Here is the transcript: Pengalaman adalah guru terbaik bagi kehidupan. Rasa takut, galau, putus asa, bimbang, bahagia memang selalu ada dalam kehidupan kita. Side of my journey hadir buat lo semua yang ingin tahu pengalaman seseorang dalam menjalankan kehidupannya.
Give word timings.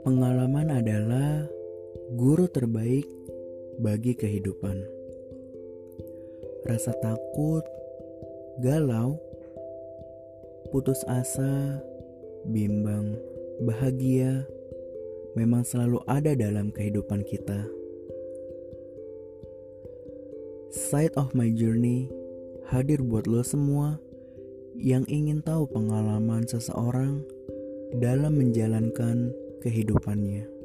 Pengalaman 0.00 0.72
adalah 0.72 1.44
guru 2.16 2.48
terbaik 2.48 3.04
bagi 3.76 4.16
kehidupan. 4.16 4.80
Rasa 6.64 6.96
takut, 7.04 7.60
galau, 8.64 9.20
putus 10.72 11.04
asa, 11.04 11.84
bimbang, 12.48 13.12
bahagia 13.60 14.48
memang 15.36 15.68
selalu 15.68 16.00
ada 16.08 16.32
dalam 16.32 16.72
kehidupan 16.72 17.20
kita. 17.28 17.68
Side 20.72 21.12
of 21.20 21.36
my 21.36 21.52
journey 21.52 22.08
hadir 22.72 23.04
buat 23.04 23.28
lo 23.28 23.44
semua 23.44 24.00
yang 24.80 25.04
ingin 25.12 25.44
tahu 25.44 25.68
pengalaman 25.68 26.48
seseorang 26.48 27.20
dalam 27.98 28.38
menjalankan 28.38 29.34
kehidupannya. 29.60 30.59